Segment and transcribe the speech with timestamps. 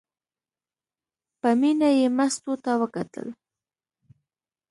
[1.39, 3.27] په مینه یې مستو ته وکتل.